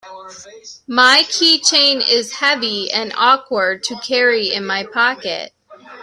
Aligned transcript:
My 0.87 1.25
keychain 1.27 2.01
is 2.01 2.33
heavy 2.37 2.89
and 2.91 3.13
awkward 3.15 3.83
to 3.83 3.95
carry 4.01 4.51
in 4.51 4.65
my 4.65 4.83
pocket. 4.83 5.53